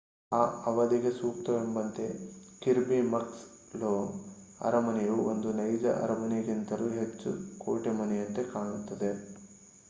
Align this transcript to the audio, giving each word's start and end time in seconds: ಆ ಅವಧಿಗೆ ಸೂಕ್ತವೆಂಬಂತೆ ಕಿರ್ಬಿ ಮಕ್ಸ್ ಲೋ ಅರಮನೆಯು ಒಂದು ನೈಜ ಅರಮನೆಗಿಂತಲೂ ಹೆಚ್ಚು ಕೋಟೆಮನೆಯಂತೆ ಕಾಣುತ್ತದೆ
ಆ 0.31 0.39
ಅವಧಿಗೆ 0.63 1.09
ಸೂಕ್ತವೆಂಬಂತೆ 1.17 2.05
ಕಿರ್ಬಿ 2.61 2.99
ಮಕ್ಸ್ 3.11 3.43
ಲೋ 3.75 3.91
ಅರಮನೆಯು 4.61 5.17
ಒಂದು 5.27 5.51
ನೈಜ 5.59 5.85
ಅರಮನೆಗಿಂತಲೂ 6.01 6.89
ಹೆಚ್ಚು 6.97 7.31
ಕೋಟೆಮನೆಯಂತೆ 7.59 8.45
ಕಾಣುತ್ತದೆ 8.51 9.11